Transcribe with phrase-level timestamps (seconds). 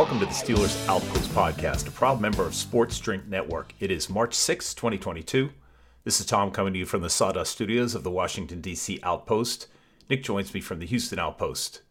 [0.00, 3.74] Welcome to the Steelers Outpost Podcast, a proud member of Sports Drink Network.
[3.80, 5.50] It is March 6, 2022.
[6.04, 8.98] This is Tom coming to you from the Sawdust Studios of the Washington, D.C.
[9.02, 9.66] Outpost.
[10.08, 11.82] Nick joins me from the Houston Outpost.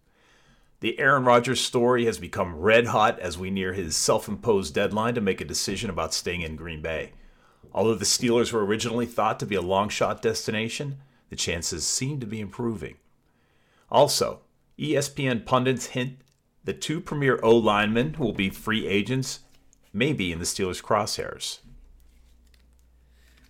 [0.79, 5.13] The Aaron Rodgers story has become red hot as we near his self imposed deadline
[5.13, 7.11] to make a decision about staying in Green Bay.
[7.75, 10.97] Although the Steelers were originally thought to be a long shot destination,
[11.29, 12.95] the chances seem to be improving.
[13.91, 14.39] Also,
[14.79, 16.17] ESPN pundits hint
[16.69, 19.39] that two premier O linemen who will be free agents
[19.91, 21.61] may be in the Steelers' crosshairs.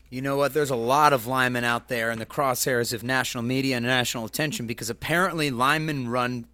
[0.09, 0.53] You know what?
[0.53, 4.23] There's a lot of linemen out there in the crosshairs of national media and national
[4.23, 6.45] attention because apparently linemen run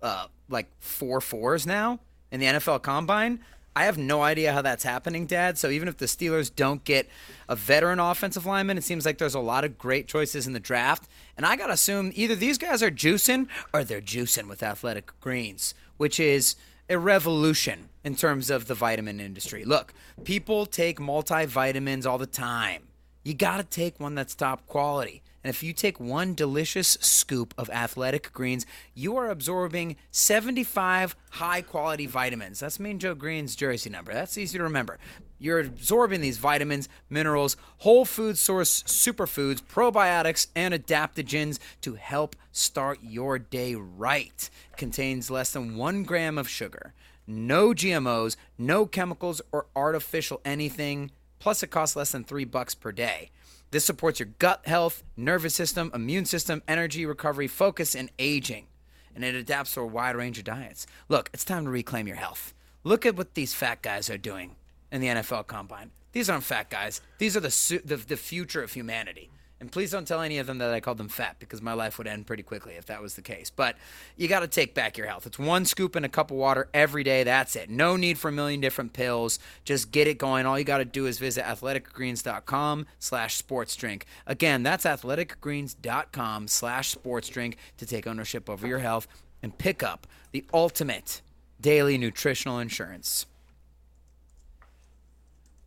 [0.00, 1.98] uh, like four fours now
[2.30, 3.40] in the NFL Combine.
[3.74, 5.58] I have no idea how that's happening, Dad.
[5.58, 7.08] So even if the Steelers don't get
[7.48, 10.60] a veteran offensive lineman, it seems like there's a lot of great choices in the
[10.60, 11.08] draft.
[11.36, 15.74] And I gotta assume either these guys are juicing or they're juicing with athletic greens,
[16.02, 16.56] which is
[16.88, 19.64] a revolution in terms of the vitamin industry.
[19.64, 22.88] Look, people take multivitamins all the time.
[23.22, 25.22] You got to take one that's top quality.
[25.44, 31.62] And if you take one delicious scoop of athletic greens, you are absorbing 75 high
[31.62, 32.58] quality vitamins.
[32.58, 34.12] That's Mean Joe Green's jersey number.
[34.12, 34.98] That's easy to remember.
[35.42, 43.00] You're absorbing these vitamins, minerals, whole food source superfoods, probiotics, and adaptogens to help start
[43.02, 44.48] your day right.
[44.76, 46.94] Contains less than one gram of sugar,
[47.26, 51.10] no GMOs, no chemicals or artificial anything.
[51.40, 53.32] Plus, it costs less than three bucks per day.
[53.72, 58.68] This supports your gut health, nervous system, immune system, energy recovery, focus, and aging.
[59.12, 60.86] And it adapts to a wide range of diets.
[61.08, 62.54] Look, it's time to reclaim your health.
[62.84, 64.54] Look at what these fat guys are doing
[64.92, 65.90] in the NFL Combine.
[66.12, 67.00] These aren't fat guys.
[67.18, 69.30] These are the su- the, the future of humanity.
[69.58, 71.96] And please don't tell any of them that I called them fat because my life
[71.96, 73.48] would end pretty quickly if that was the case.
[73.48, 73.76] But
[74.16, 75.24] you got to take back your health.
[75.24, 77.22] It's one scoop in a cup of water every day.
[77.22, 77.70] That's it.
[77.70, 79.38] No need for a million different pills.
[79.64, 80.46] Just get it going.
[80.46, 84.04] All you got to do is visit athleticgreens.com slash sports drink.
[84.26, 89.06] Again, that's athleticgreens.com slash sports drink to take ownership over your health
[89.44, 91.22] and pick up the ultimate
[91.60, 93.26] daily nutritional insurance.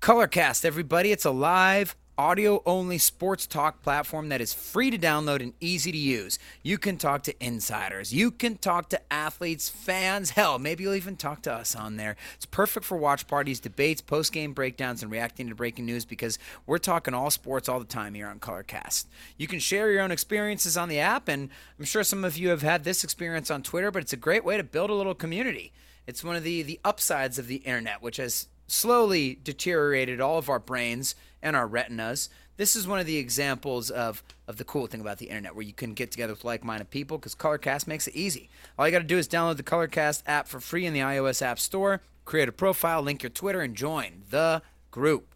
[0.06, 1.12] Colorcast, everybody.
[1.12, 5.92] It's a live, audio only sports talk platform that is free to download and easy
[5.92, 6.38] to use.
[6.62, 11.16] You can talk to insiders, you can talk to athletes, fans, hell, maybe you'll even
[11.16, 12.18] talk to us on there.
[12.36, 16.38] It's perfect for watch parties, debates, post game breakdowns, and reacting to breaking news because
[16.68, 19.08] we're talking all sports all the time here on Colorcast.
[19.38, 21.50] You can share your own experiences on the app, and
[21.80, 24.46] I'm sure some of you have had this experience on Twitter, but it's a great
[24.46, 25.74] way to build a little community.
[26.06, 30.50] It's one of the, the upsides of the internet, which has slowly deteriorated all of
[30.50, 32.30] our brains and our retinas.
[32.58, 35.66] This is one of the examples of, of the cool thing about the internet where
[35.66, 38.50] you can get together with like minded people because Colorcast makes it easy.
[38.78, 41.42] All you got to do is download the Colorcast app for free in the iOS
[41.42, 45.28] App Store, create a profile, link your Twitter, and join the group.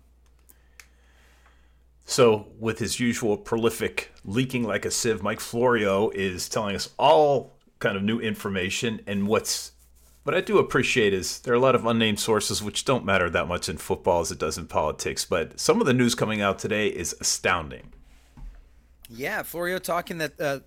[2.05, 7.53] So, with his usual prolific leaking like a sieve, Mike Florio is telling us all
[7.77, 9.01] kind of new information.
[9.05, 9.73] And what's
[10.23, 13.29] what I do appreciate is there are a lot of unnamed sources which don't matter
[13.29, 15.25] that much in football as it does in politics.
[15.25, 17.93] But some of the news coming out today is astounding.
[19.09, 20.59] Yeah, Florio talking that uh,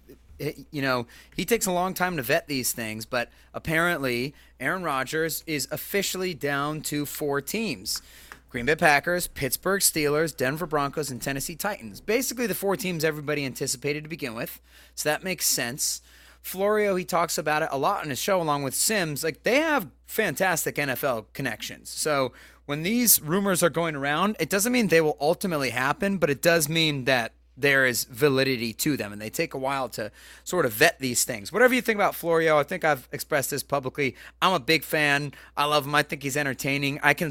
[0.70, 1.06] you know
[1.36, 6.34] he takes a long time to vet these things, but apparently Aaron Rodgers is officially
[6.34, 8.02] down to four teams.
[8.50, 12.02] Green Bay Packers, Pittsburgh Steelers, Denver Broncos, and Tennessee Titans.
[12.02, 14.60] Basically, the four teams everybody anticipated to begin with.
[14.94, 16.02] So that makes sense.
[16.42, 19.24] Florio, he talks about it a lot on his show, along with Simms.
[19.24, 21.88] Like, they have fantastic NFL connections.
[21.88, 22.32] So
[22.66, 26.42] when these rumors are going around, it doesn't mean they will ultimately happen, but it
[26.42, 30.10] does mean that there is validity to them, and they take a while to
[30.42, 31.52] sort of vet these things.
[31.52, 34.16] Whatever you think about Florio, I think I've expressed this publicly.
[34.40, 35.34] I'm a big fan.
[35.56, 35.94] I love him.
[35.94, 36.98] I think he's entertaining.
[37.02, 37.30] I can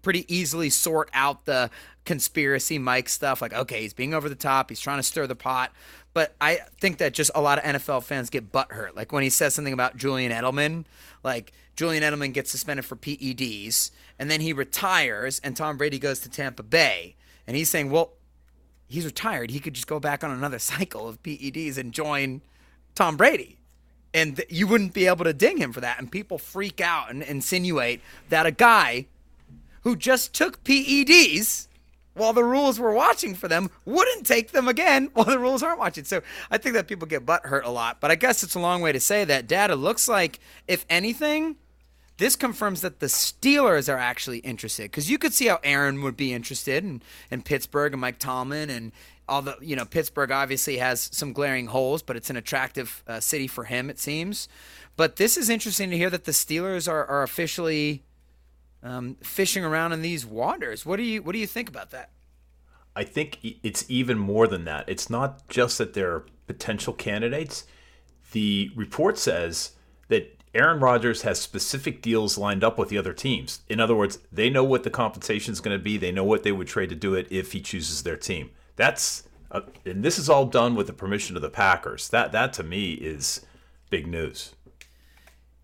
[0.00, 1.70] pretty easily sort out the
[2.04, 3.42] conspiracy Mike stuff.
[3.42, 4.70] Like, okay, he's being over the top.
[4.70, 5.72] He's trying to stir the pot.
[6.12, 8.96] But I think that just a lot of NFL fans get butthurt.
[8.96, 10.84] Like when he says something about Julian Edelman,
[11.22, 16.20] like Julian Edelman gets suspended for PEDs, and then he retires, and Tom Brady goes
[16.20, 17.14] to Tampa Bay,
[17.46, 18.14] and he's saying, well
[18.90, 19.50] he's retired.
[19.50, 22.42] He could just go back on another cycle of PEDs and join
[22.94, 23.56] Tom Brady.
[24.12, 25.98] And th- you wouldn't be able to ding him for that.
[25.98, 29.06] And people freak out and insinuate that a guy
[29.82, 31.68] who just took PEDs
[32.20, 35.78] while the rules were watching for them wouldn't take them again while the rules aren't
[35.78, 36.04] watching.
[36.04, 36.20] So
[36.50, 38.00] I think that people get butt hurt a lot.
[38.00, 40.38] But I guess it's a long way to say that data looks like,
[40.68, 41.56] if anything,
[42.18, 46.18] this confirms that the Steelers are actually interested because you could see how Aaron would
[46.18, 48.92] be interested in, Pittsburgh and Mike Tomlin and
[49.26, 53.20] all the you know Pittsburgh obviously has some glaring holes, but it's an attractive uh,
[53.20, 54.48] city for him it seems.
[54.96, 58.02] But this is interesting to hear that the Steelers are, are officially
[58.82, 60.86] um, fishing around in these waters.
[60.86, 62.10] What do you what do you think about that?
[62.96, 64.88] I think it's even more than that.
[64.88, 67.64] It's not just that they're potential candidates.
[68.32, 69.72] The report says
[70.08, 73.60] that Aaron Rodgers has specific deals lined up with the other teams.
[73.68, 75.96] In other words, they know what the compensation is going to be.
[75.96, 78.50] They know what they would trade to do it if he chooses their team.
[78.76, 82.08] That's uh, and this is all done with the permission of the Packers.
[82.08, 83.44] That that to me is
[83.88, 84.54] big news.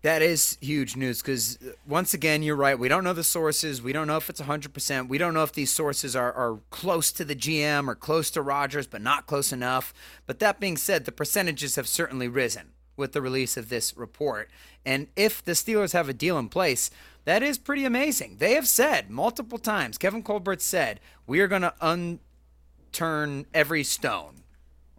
[0.03, 2.77] That is huge news because, uh, once again, you're right.
[2.77, 3.81] We don't know the sources.
[3.81, 5.09] We don't know if it's 100%.
[5.09, 8.41] We don't know if these sources are, are close to the GM or close to
[8.41, 9.93] Rodgers, but not close enough.
[10.27, 14.49] But that being said, the percentages have certainly risen with the release of this report.
[14.85, 16.89] And if the Steelers have a deal in place,
[17.25, 18.37] that is pretty amazing.
[18.37, 24.43] They have said multiple times, Kevin Colbert said, we are going to unturn every stone.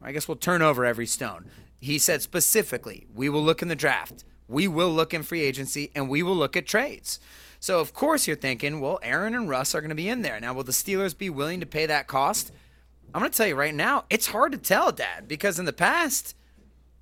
[0.02, 1.46] I guess we'll turn over every stone.
[1.80, 5.90] He said specifically, we will look in the draft, we will look in free agency,
[5.94, 7.20] and we will look at trades.
[7.60, 10.40] So, of course, you're thinking, well, Aaron and Russ are going to be in there.
[10.40, 12.52] Now, will the Steelers be willing to pay that cost?
[13.12, 15.72] I'm going to tell you right now, it's hard to tell, Dad, because in the
[15.72, 16.36] past,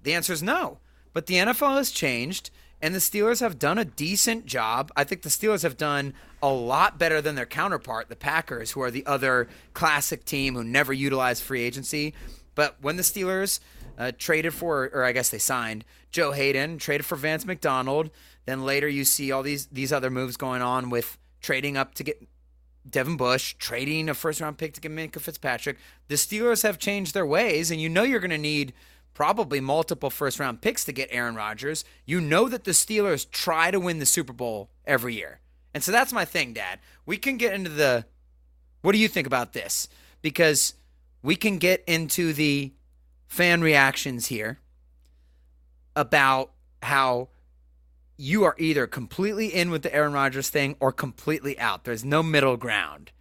[0.03, 0.79] the answer is no.
[1.13, 2.51] But the NFL has changed,
[2.81, 4.91] and the Steelers have done a decent job.
[4.97, 8.81] I think the Steelers have done a lot better than their counterpart, the Packers, who
[8.81, 12.15] are the other classic team who never utilized free agency.
[12.55, 13.61] But when the Steelers
[13.99, 18.11] uh, traded for, or I guess they signed Joe Haden, traded for Vance McDonald,
[18.45, 22.05] then later you see all these these other moves going on with trading up to
[22.05, 22.27] get
[22.89, 25.79] Devin Bush, trading a first round pick to get Minkah Fitzpatrick.
[26.09, 28.73] The Steelers have changed their ways, and you know you're going to need
[29.15, 31.85] probably multiple first round picks to get Aaron Rodgers.
[32.05, 35.41] You know that the Steelers try to win the Super Bowl every year.
[35.75, 36.79] And so that's my thing, Dad.
[37.05, 38.07] We can get into the
[38.83, 39.89] what do you think about this?
[40.23, 40.75] Because
[41.23, 42.73] we can get into the
[43.27, 44.61] fan reactions here
[45.95, 46.53] about
[46.83, 47.29] how
[48.17, 51.85] you are either completely in with the Aaron Rodgers thing or completely out.
[51.85, 53.13] There's no middle ground.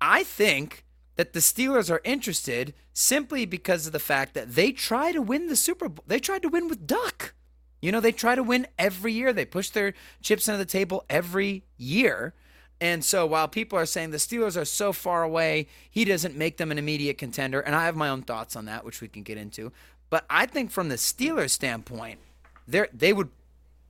[0.00, 0.84] I think
[1.16, 5.46] that the Steelers are interested simply because of the fact that they try to win
[5.46, 6.04] the Super Bowl.
[6.06, 7.34] They tried to win with Duck.
[7.80, 9.32] You know, they try to win every year.
[9.32, 9.92] They push their
[10.22, 12.34] chips into the table every year.
[12.82, 16.56] And so while people are saying the Steelers are so far away, he doesn't make
[16.56, 17.60] them an immediate contender.
[17.60, 19.70] And I have my own thoughts on that, which we can get into.
[20.10, 22.18] But I think from the Steelers standpoint,
[22.66, 23.28] they they would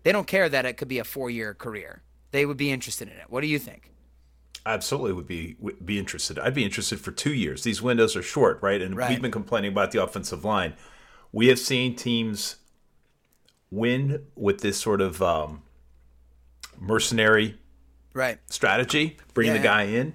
[0.03, 2.03] they don't care that it could be a four year career.
[2.33, 3.31] They would be interested in it.
[3.31, 3.89] What do you think?
[4.65, 6.39] absolutely would be would be interested.
[6.39, 7.63] I'd be interested for two years.
[7.65, 8.81] These windows are short, right?
[8.81, 9.09] And Right.
[9.09, 10.75] we've been complaining about the offensive line.
[11.33, 12.57] We have seen teams
[13.71, 15.63] win with this sort of um,
[16.79, 17.59] mercenary
[18.15, 18.39] Right.
[18.49, 20.15] strategy, bringing Yeah, the guy in.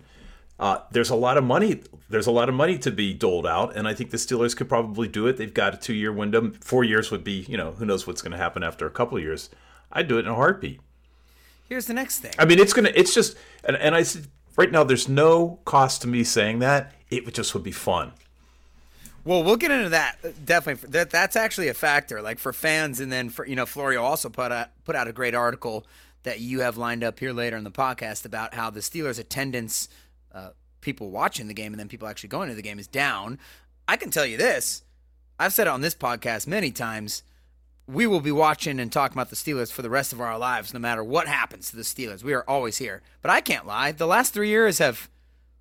[0.59, 1.81] Uh, there's a lot of money.
[2.09, 4.67] There's a lot of money to be doled out, and I think the Steelers could
[4.67, 5.37] probably do it.
[5.37, 6.51] They've got a two-year window.
[6.61, 9.17] Four years would be, you know, who knows what's going to happen after a couple
[9.17, 9.49] of years.
[9.91, 10.79] I'd do it in a heartbeat.
[11.69, 12.33] Here's the next thing.
[12.39, 12.91] I mean, it's gonna.
[12.95, 16.93] It's just, and, and I said right now, there's no cost to me saying that.
[17.09, 18.13] It would just would be fun.
[19.25, 20.89] Well, we'll get into that uh, definitely.
[20.89, 24.29] That that's actually a factor, like for fans, and then for you know, Florio also
[24.29, 25.85] put out put out a great article
[26.23, 29.87] that you have lined up here later in the podcast about how the Steelers' attendance,
[30.33, 30.49] uh,
[30.81, 33.39] people watching the game, and then people actually going to the game is down.
[33.87, 34.83] I can tell you this:
[35.39, 37.23] I've said it on this podcast many times.
[37.87, 40.73] We will be watching and talking about the Steelers for the rest of our lives,
[40.73, 42.23] no matter what happens to the Steelers.
[42.23, 43.01] We are always here.
[43.21, 45.09] But I can't lie; the last three years have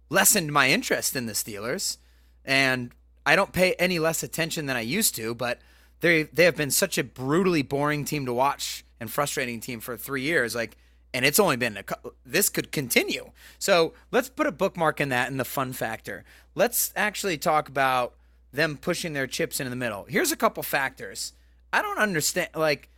[0.08, 1.98] lessened my interest in the Steelers,
[2.44, 2.90] and
[3.24, 5.34] I don't pay any less attention than I used to.
[5.34, 5.60] But
[6.00, 9.96] they they have been such a brutally boring team to watch and frustrating team for
[9.96, 10.54] three years.
[10.54, 10.76] Like,
[11.14, 13.30] and it's only been a couple, this could continue.
[13.58, 16.24] So let's put a bookmark in that and the fun factor.
[16.54, 18.14] Let's actually talk about
[18.52, 20.04] them pushing their chips into the middle.
[20.08, 21.32] Here's a couple factors.
[21.72, 22.50] I don't understand.
[22.54, 22.90] Like,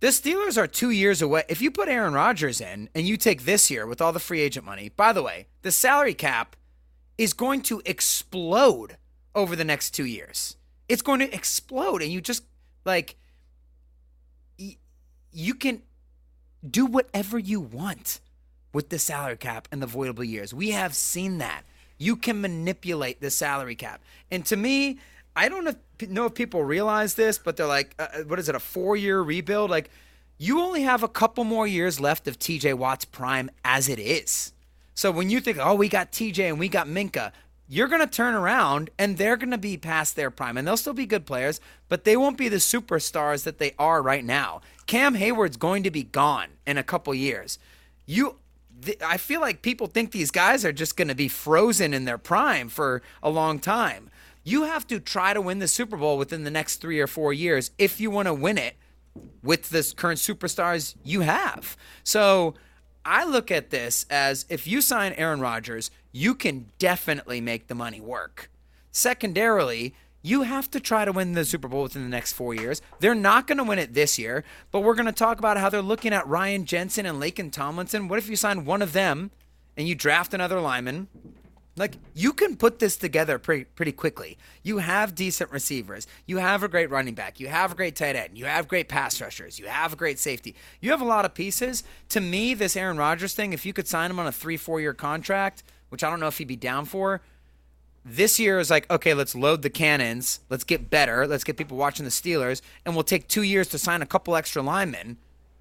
[0.00, 1.44] the Steelers are two years away.
[1.48, 4.40] If you put Aaron Rodgers in and you take this year with all the free
[4.40, 6.56] agent money, by the way, the salary cap
[7.16, 8.98] is going to explode
[9.34, 10.56] over the next two years.
[10.88, 12.02] It's going to explode.
[12.02, 12.44] And you just,
[12.84, 13.16] like,
[15.34, 15.82] you can
[16.68, 18.20] do whatever you want
[18.72, 20.54] with the salary cap and the voidable years.
[20.54, 21.62] We have seen that.
[21.98, 24.02] You can manipulate the salary cap.
[24.30, 24.98] And to me,
[25.36, 25.64] I don't
[26.08, 29.20] know if, people realize this, but they're like, uh, what is it, a four year
[29.20, 29.70] rebuild?
[29.70, 29.90] Like,
[30.38, 34.52] you only have a couple more years left of TJ Watt's prime as it is.
[34.94, 37.32] So when you think, oh, we got TJ and we got Minkah,
[37.68, 40.56] you're going to turn around and they're going to be past their prime.
[40.56, 44.02] And they'll still be good players, but they won't be the superstars that they are
[44.02, 44.60] right now.
[44.86, 47.58] Cam Hayward's going to be gone in a couple years.
[48.06, 48.36] You
[48.82, 52.04] th- I feel like people think these guys are just going to be frozen in
[52.04, 54.10] their prime for a long time.
[54.42, 57.32] You have to try to win the Super Bowl within the next 3 or 4
[57.32, 58.76] years if you want to win it
[59.42, 61.76] with the current superstars you have.
[62.02, 62.54] So
[63.04, 67.74] I look at this as if you sign Aaron Rodgers, you can definitely make the
[67.74, 68.48] money work.
[68.92, 72.80] Secondarily, you have to try to win the Super Bowl within the next four years.
[73.00, 75.68] They're not going to win it this year, but we're going to talk about how
[75.68, 78.06] they're looking at Ryan Jensen and Laken Tomlinson.
[78.06, 79.32] What if you sign one of them
[79.76, 81.08] and you draft another lineman?
[81.76, 84.38] Like you can put this together pretty pretty quickly.
[84.62, 86.06] You have decent receivers.
[86.24, 87.40] You have a great running back.
[87.40, 88.38] You have a great tight end.
[88.38, 89.58] You have great pass rushers.
[89.58, 90.54] You have a great safety.
[90.80, 91.82] You have a lot of pieces.
[92.10, 94.80] To me, this Aaron Rodgers thing, if you could sign him on a three four
[94.80, 97.22] year contract, which I don't know if he'd be down for,
[98.04, 100.40] this year is like okay, let's load the cannons.
[100.50, 101.26] Let's get better.
[101.26, 104.36] Let's get people watching the Steelers, and we'll take two years to sign a couple
[104.36, 105.18] extra linemen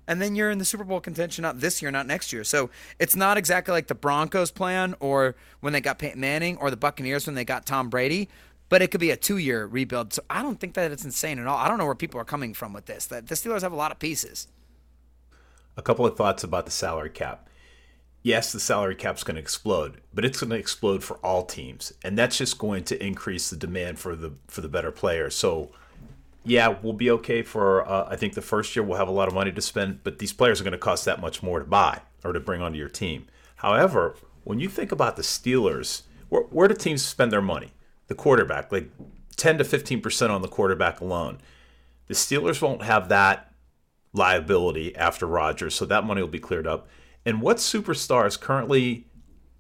[0.07, 2.43] and then you're in the Super Bowl contention not this year, not next year.
[2.43, 6.69] So it's not exactly like the Broncos plan or when they got Peyton Manning or
[6.69, 8.29] the Buccaneers when they got Tom Brady,
[8.69, 10.13] but it could be a two-year rebuild.
[10.13, 11.57] So I don't think that it's insane at all.
[11.57, 13.05] I don't know where people are coming from with this.
[13.05, 14.47] The Steelers have a lot of pieces.
[15.77, 17.49] A couple of thoughts about the salary cap.
[18.25, 21.91] Yes, the salary cap's going to explode, but it's going to explode for all teams,
[22.05, 25.35] and that's just going to increase the demand for the for the better players.
[25.35, 25.71] So
[26.45, 27.85] yeah, we'll be okay for.
[27.85, 30.19] Uh, I think the first year we'll have a lot of money to spend, but
[30.19, 32.77] these players are going to cost that much more to buy or to bring onto
[32.77, 33.27] your team.
[33.57, 34.15] However,
[34.45, 37.71] when you think about the Steelers, where, where do teams spend their money?
[38.07, 38.89] The quarterback, like
[39.35, 41.39] ten to fifteen percent on the quarterback alone.
[42.07, 43.53] The Steelers won't have that
[44.13, 46.87] liability after Rodgers, so that money will be cleared up.
[47.25, 49.05] And what superstar is currently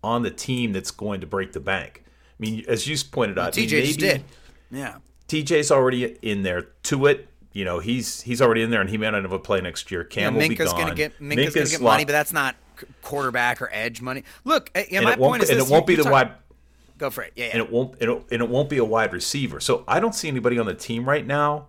[0.03, 2.03] on the team that's going to break the bank?
[2.05, 4.23] I mean, as you pointed out, mean, TJ maybe- did.
[4.71, 4.97] Yeah.
[5.27, 6.63] TJ's already in there.
[6.83, 9.39] To it, you know, he's he's already in there, and he may not have a
[9.39, 10.01] play next year.
[10.01, 10.67] Yeah, Cam will be gone.
[10.75, 12.55] gonna get Minkah's, gonna get lo- money, but that's not
[13.01, 14.23] quarterback or edge money.
[14.43, 16.31] Look, yeah, and my point is and this, it won't be the talk- wide
[16.97, 17.33] Go for it.
[17.35, 17.51] Yeah, yeah.
[17.53, 19.59] and it won't and it, and it won't be a wide receiver.
[19.59, 21.67] So I don't see anybody on the team right now.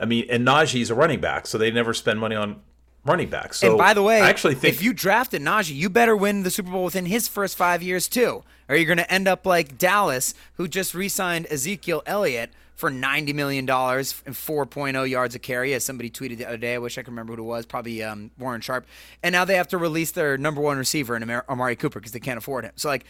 [0.00, 2.60] I mean, and Najee's a running back, so they never spend money on
[3.08, 3.58] running backs.
[3.60, 6.42] So and by the way, I actually think if you drafted Najee, you better win
[6.42, 9.46] the Super Bowl within his first five years too, or you're going to end up
[9.46, 15.38] like Dallas, who just re-signed Ezekiel Elliott for ninety million dollars and 4.0 yards a
[15.38, 16.74] carry, as somebody tweeted the other day.
[16.74, 18.86] I wish I could remember who it was, probably um, Warren Sharp.
[19.22, 22.12] And now they have to release their number one receiver in Amar- Amari Cooper because
[22.12, 22.72] they can't afford him.
[22.76, 23.04] So like,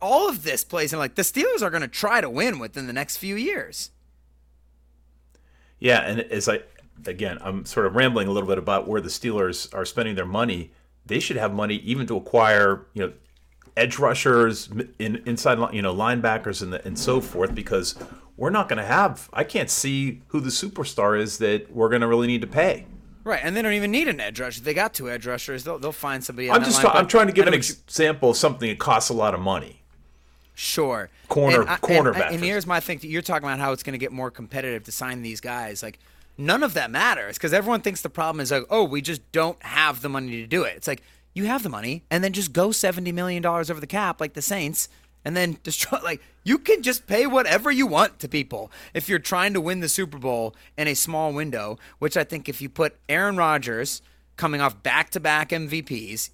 [0.00, 2.86] all of this plays in like the Steelers are going to try to win within
[2.86, 3.90] the next few years.
[5.78, 6.60] Yeah, and as I
[7.06, 10.26] again, I'm sort of rambling a little bit about where the Steelers are spending their
[10.26, 10.72] money.
[11.06, 13.12] They should have money even to acquire, you know,
[13.76, 17.94] edge rushers, in, inside, you know, linebackers, and the, and so forth, because
[18.36, 19.28] we're not going to have.
[19.32, 22.86] I can't see who the superstar is that we're going to really need to pay.
[23.22, 24.62] Right, and they don't even need an edge rusher.
[24.62, 26.50] They got two edge rushers, they'll, they'll find somebody.
[26.50, 26.96] I'm just line.
[26.96, 29.82] I'm trying to give an example of something that costs a lot of money.
[30.54, 31.08] Sure.
[31.28, 32.98] Corner- and, I- cornerback, And, and here's my thing.
[33.02, 35.82] You're talking about how it's going to get more competitive to sign these guys.
[35.82, 35.98] Like,
[36.40, 39.62] none of that matters because everyone thinks the problem is like, oh, we just don't
[39.62, 40.76] have the money to do it.
[40.76, 41.02] It's like
[41.34, 44.34] you have the money, and then just go seventy million dollars over the cap, like
[44.34, 44.88] the Saints,
[45.24, 45.98] and then destroy.
[46.02, 49.80] Like, you can just pay whatever you want to people if you're trying to win
[49.80, 51.78] the Super Bowl in a small window.
[51.98, 54.02] Which I think if you put Aaron Rodgers
[54.36, 56.30] coming off back-to-back MVPs,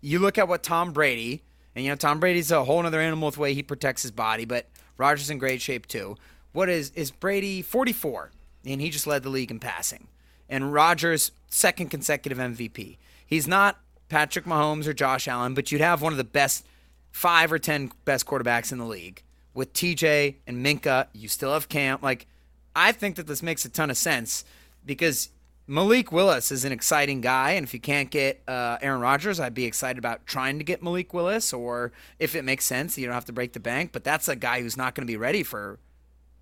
[0.00, 1.42] you look at what Tom Brady,
[1.74, 4.12] and you know Tom Brady's a whole other animal with the way he protects his
[4.12, 6.16] body, but Rodgers in great shape too.
[6.52, 8.30] What is is Brady 44,
[8.64, 10.08] and he just led the league in passing,
[10.48, 12.96] and Rodgers second consecutive MVP.
[13.24, 16.66] He's not Patrick Mahomes or Josh Allen, but you'd have one of the best
[17.10, 19.22] five or ten best quarterbacks in the league
[19.54, 21.08] with TJ and Minkah.
[21.12, 22.02] You still have Camp.
[22.02, 22.26] Like
[22.74, 24.44] I think that this makes a ton of sense
[24.84, 25.30] because
[25.66, 29.52] Malik Willis is an exciting guy, and if you can't get uh, Aaron Rodgers, I'd
[29.52, 33.14] be excited about trying to get Malik Willis, or if it makes sense, you don't
[33.14, 33.90] have to break the bank.
[33.92, 35.78] But that's a guy who's not going to be ready for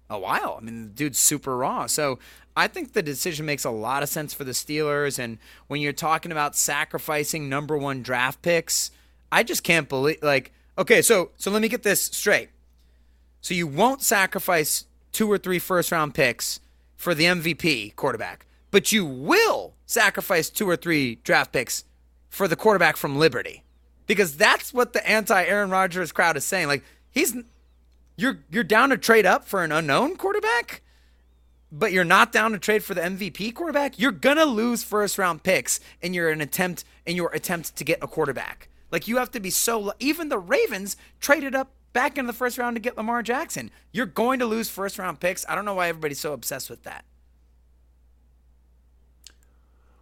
[0.08, 0.56] a while.
[0.60, 1.86] I mean, the dude's super raw.
[1.86, 2.18] So
[2.56, 5.18] I think the decision makes a lot of sense for the Steelers.
[5.18, 8.90] And when you're talking about sacrificing number one draft picks,
[9.30, 12.50] I just can't believe like okay, so so let me get this straight.
[13.40, 16.60] So you won't sacrifice two or three first round picks
[16.96, 21.84] for the MVP quarterback, but you will sacrifice two or three draft picks
[22.28, 23.62] for the quarterback from Liberty.
[24.06, 26.68] Because that's what the anti Aaron Rodgers crowd is saying.
[26.68, 27.36] Like he's
[28.16, 30.82] you're you're down to trade up for an unknown quarterback,
[31.70, 33.98] but you're not down to trade for the MVP quarterback.
[33.98, 37.98] You're gonna lose first round picks in your an attempt in your attempt to get
[38.02, 38.68] a quarterback.
[38.90, 39.92] Like you have to be so.
[39.98, 43.70] Even the Ravens traded up back in the first round to get Lamar Jackson.
[43.92, 45.44] You're going to lose first round picks.
[45.48, 47.04] I don't know why everybody's so obsessed with that.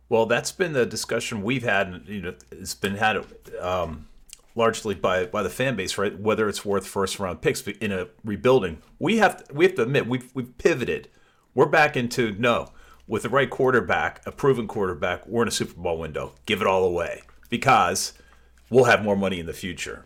[0.09, 2.03] Well, that's been the discussion we've had.
[2.07, 3.25] You know, it's been had
[3.61, 4.07] um,
[4.55, 6.19] largely by by the fan base, right?
[6.19, 8.83] Whether it's worth first round picks in a rebuilding.
[8.99, 11.09] We have to, we have to admit we've we've pivoted.
[11.55, 12.73] We're back into no
[13.07, 15.27] with the right quarterback, a proven quarterback.
[15.27, 16.35] We're in a Super Bowl window.
[16.47, 18.13] Give it all away because
[18.71, 20.05] we'll have more money in the future.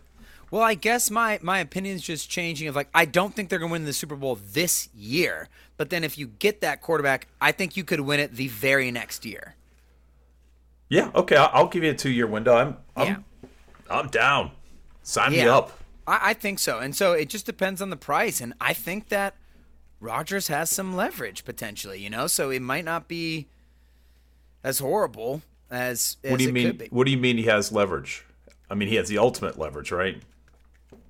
[0.51, 2.67] Well, I guess my my opinion is just changing.
[2.67, 5.47] Of like, I don't think they're going to win the Super Bowl this year.
[5.77, 8.91] But then if you get that quarterback, I think you could win it the very
[8.91, 9.55] next year.
[10.89, 12.55] Yeah, okay, I'll, I'll give you a two year window.
[12.55, 13.17] I'm I'm Yeah.
[13.89, 14.51] I'm down.
[15.03, 15.71] Sign me up.
[16.07, 16.79] I, I think so.
[16.79, 18.41] And so it just depends on the price.
[18.41, 19.35] And I think that
[19.99, 22.27] Rodgers has some leverage potentially, you know?
[22.27, 23.47] So it might not be
[24.63, 26.81] as horrible as, as What do you mean?
[26.89, 28.25] What do you mean he has leverage?
[28.69, 30.21] I mean, he has the ultimate leverage, right?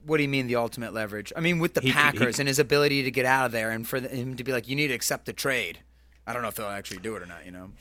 [0.05, 1.31] What do you mean the ultimate leverage?
[1.35, 3.71] I mean with the He- he- Packers and his ability to get out of there
[3.71, 5.79] and for him to be like, you need to accept the trade.
[6.25, 7.71] I don't know if they'll actually do it or not, you know?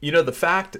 [0.00, 0.76] You know, the fact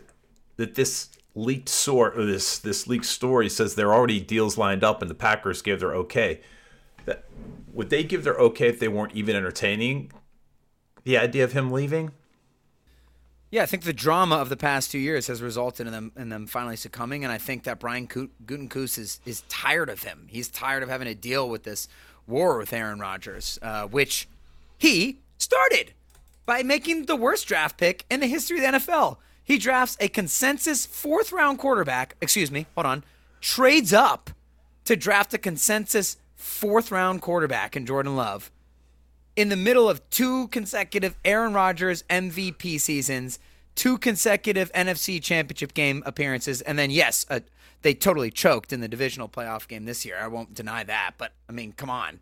[0.57, 4.83] that this leaked sort or this this leaked story says there are already deals lined
[4.83, 6.41] up and the Packers gave their okay.
[7.05, 7.25] That
[7.73, 10.11] would they give their okay if they weren't even entertaining
[11.05, 12.13] the idea of him leaving?
[13.51, 16.29] Yeah, I think the drama of the past two years has resulted in them in
[16.29, 20.27] them finally succumbing, and I think that Brian Gut- Gutekunst is is tired of him.
[20.29, 21.89] He's tired of having to deal with this
[22.27, 24.29] war with Aaron Rodgers, uh, which
[24.79, 25.95] he started
[26.47, 29.17] by making the worst draft pick in the history of the NFL.
[29.51, 32.15] He drafts a consensus fourth round quarterback.
[32.21, 33.03] Excuse me, hold on.
[33.41, 34.31] Trades up
[34.85, 38.53] to draft a consensus fourth round quarterback in Jordan Love
[39.35, 43.41] in the middle of two consecutive Aaron Rodgers MVP seasons,
[43.75, 47.41] two consecutive NFC Championship game appearances, and then yes, uh,
[47.83, 50.17] they totally choked in the divisional playoff game this year.
[50.23, 52.21] I won't deny that, but I mean, come on,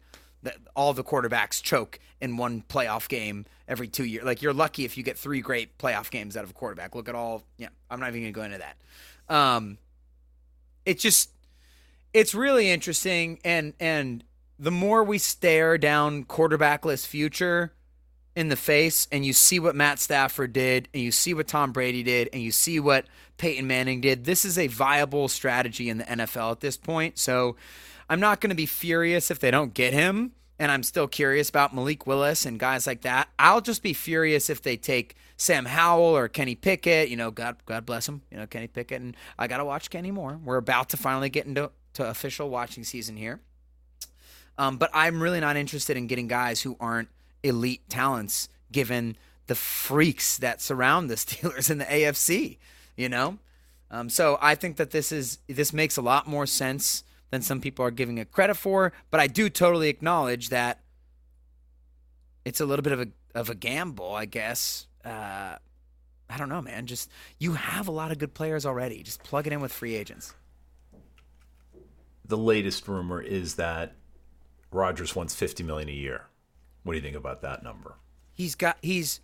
[0.74, 4.24] all the quarterbacks choke in one playoff game every two years.
[4.24, 6.94] Like you're lucky if you get three great playoff games out of a quarterback.
[6.94, 7.44] Look at all.
[7.56, 8.76] Yeah, I'm not even gonna go into that.
[9.34, 9.78] Um,
[10.84, 11.30] it just
[12.12, 14.24] it's really interesting and and
[14.58, 17.72] the more we stare down quarterbackless future
[18.34, 21.72] in the face and you see what Matt Stafford did and you see what Tom
[21.72, 25.98] Brady did and you see what Peyton Manning did this is a viable strategy in
[25.98, 27.56] the NFL at this point so
[28.08, 31.48] I'm not going to be furious if they don't get him and I'm still curious
[31.48, 33.28] about Malik Willis and guys like that.
[33.38, 37.08] I'll just be furious if they take Sam Howell or Kenny Pickett.
[37.08, 38.22] You know God God bless him.
[38.30, 41.30] You know Kenny Pickett and I got to watch Kenny more we're about to finally
[41.30, 43.40] get into to official watching season here.
[44.56, 47.08] Um, but I'm really not interested in getting guys who aren't
[47.44, 49.16] elite talents, given
[49.46, 52.58] the freaks that surround the Steelers in the AFC.
[52.96, 53.38] You know,
[53.92, 57.60] um, so I think that this is this makes a lot more sense than some
[57.60, 58.92] people are giving it credit for.
[59.10, 60.80] But I do totally acknowledge that
[62.44, 64.86] it's a little bit of a of a gamble, I guess.
[65.04, 65.56] Uh,
[66.30, 66.86] I don't know, man.
[66.86, 69.02] Just you have a lot of good players already.
[69.02, 70.34] Just plug it in with free agents.
[72.24, 73.94] The latest rumor is that
[74.70, 76.26] Rodgers wants 50 million a year.
[76.82, 77.96] What do you think about that number?
[78.34, 79.20] He's got he's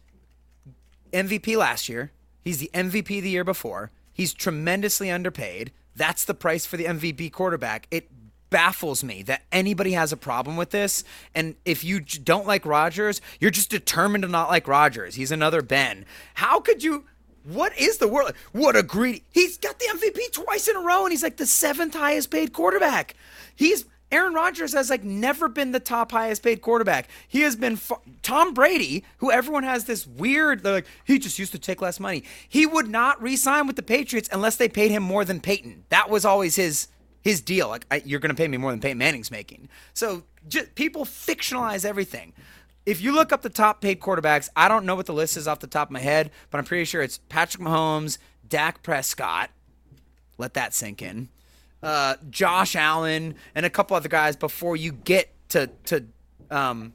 [1.12, 2.12] MVP last year.
[2.42, 3.90] He's the MVP the year before.
[4.12, 5.72] He's tremendously underpaid.
[5.96, 7.86] That's the price for the MVP quarterback.
[7.90, 8.10] It
[8.50, 11.02] baffles me that anybody has a problem with this.
[11.34, 15.16] And if you don't like Rodgers, you're just determined to not like Rodgers.
[15.16, 16.04] He's another Ben.
[16.34, 17.04] How could you?
[17.44, 18.32] What is the world?
[18.52, 19.24] What a greedy.
[19.30, 22.52] He's got the MVP twice in a row, and he's like the seventh highest paid
[22.52, 23.14] quarterback.
[23.54, 27.08] He's Aaron Rodgers has like never been the top highest paid quarterback.
[27.26, 31.36] He has been fa- Tom Brady, who everyone has this weird they're like he just
[31.36, 32.22] used to take less money.
[32.48, 35.82] He would not re-sign with the Patriots unless they paid him more than Peyton.
[35.88, 36.86] That was always his
[37.22, 37.66] his deal.
[37.66, 39.68] Like I, you're going to pay me more than Peyton Manning's making.
[39.94, 42.34] So j- people fictionalize everything.
[42.86, 45.48] If you look up the top paid quarterbacks, I don't know what the list is
[45.48, 49.50] off the top of my head, but I'm pretty sure it's Patrick Mahomes, Dak Prescott.
[50.38, 51.30] Let that sink in
[51.84, 56.04] uh, Josh Allen and a couple other guys before you get to to
[56.50, 56.94] um,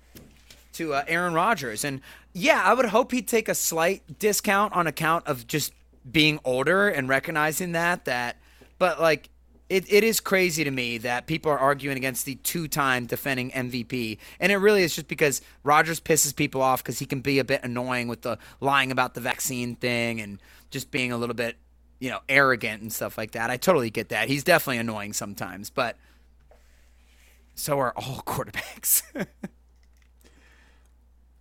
[0.74, 1.86] to uh, Aaron Rodgers.
[1.86, 2.02] And
[2.34, 5.74] yeah, I would hope he'd take a slight discount on account of just
[6.10, 8.06] being older and recognizing that.
[8.06, 8.38] That,
[8.78, 9.30] but like.
[9.70, 14.18] It, it is crazy to me that people are arguing against the two-time defending MVP,
[14.40, 17.44] and it really is just because Rodgers pisses people off because he can be a
[17.44, 21.56] bit annoying with the lying about the vaccine thing and just being a little bit,
[22.00, 23.50] you know, arrogant and stuff like that.
[23.50, 24.28] I totally get that.
[24.28, 25.98] He's definitely annoying sometimes, but
[27.56, 29.04] so are all quarterbacks.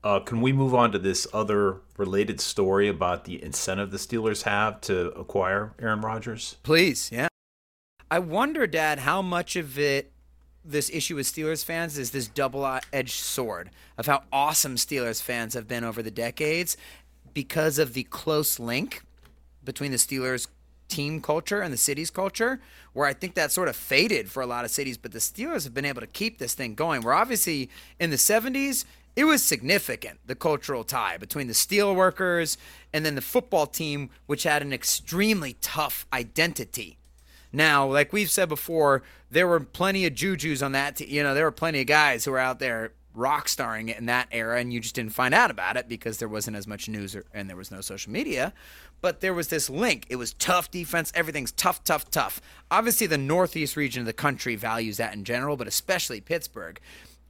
[0.02, 4.44] Uh, can we move on to this other related story about the incentive the Steelers
[4.44, 6.56] have to acquire Aaron Rodgers?
[6.62, 7.28] Please, yeah.
[8.10, 10.12] I wonder, Dad, how much of it
[10.64, 15.66] this issue with Steelers fans is this double-edged sword of how awesome Steelers fans have
[15.66, 16.76] been over the decades
[17.32, 19.02] because of the close link
[19.68, 20.48] between the Steelers
[20.88, 22.58] team culture and the city's culture,
[22.94, 25.64] where I think that sort of faded for a lot of cities, but the Steelers
[25.64, 27.02] have been able to keep this thing going.
[27.02, 27.68] Where obviously
[28.00, 32.56] in the 70s, it was significant, the cultural tie between the steel workers
[32.94, 36.96] and then the football team, which had an extremely tough identity.
[37.52, 40.96] Now, like we've said before, there were plenty of jujus on that.
[40.96, 43.98] T- you know, there were plenty of guys who were out there rock starring it
[43.98, 46.66] in that era, and you just didn't find out about it because there wasn't as
[46.66, 48.52] much news or, and there was no social media.
[49.00, 50.06] But there was this link.
[50.08, 51.12] It was tough defense.
[51.14, 52.40] Everything's tough, tough, tough.
[52.70, 56.80] Obviously, the northeast region of the country values that in general, but especially Pittsburgh.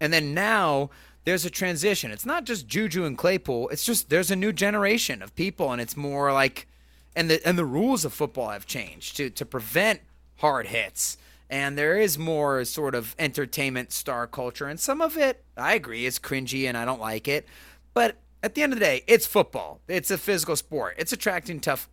[0.01, 0.91] And then now
[1.25, 2.11] there's a transition.
[2.11, 3.69] It's not just Juju and Claypool.
[3.69, 6.67] It's just there's a new generation of people, and it's more like,
[7.15, 10.01] and the and the rules of football have changed to to prevent
[10.37, 11.19] hard hits.
[11.51, 16.05] And there is more sort of entertainment star culture, and some of it, I agree,
[16.05, 17.47] is cringy, and I don't like it.
[17.95, 19.81] But at the end of the day, it's football.
[19.89, 20.97] It's a physical sport.
[20.99, 21.89] It's attracting tough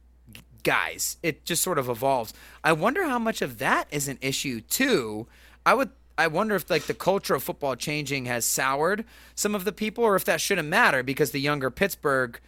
[0.64, 1.18] guys.
[1.24, 2.34] It just sort of evolves.
[2.64, 5.28] I wonder how much of that is an issue too.
[5.66, 9.64] I would I wonder if like the culture of football changing has soured some of
[9.64, 12.40] the people or if that shouldn't matter because the younger Pittsburgh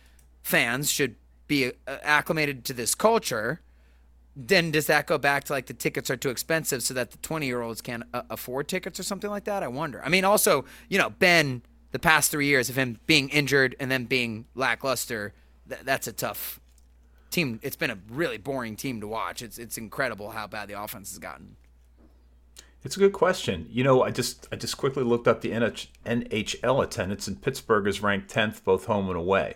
[0.42, 1.16] fans should
[1.48, 3.62] be uh, acclimated to this culture.
[4.40, 7.18] Then does that go back to like the tickets are too expensive so that the
[7.18, 9.64] 20 year olds can't uh, afford tickets or something like that?
[9.64, 10.00] I wonder.
[10.06, 13.90] I mean, also, you know, Ben, the past three years of him being injured and
[13.90, 15.34] then being lackluster,
[15.68, 16.60] th- that's a tough
[17.32, 17.60] team.
[17.64, 19.42] It's been a really boring team to watch.
[19.42, 21.56] It's it's incredible how bad the offense has gotten.
[22.84, 23.66] It's a good question.
[23.72, 27.88] You know, I just I just quickly looked up the NH- NHL attendance, and Pittsburgh
[27.88, 29.56] is ranked tenth both home and away.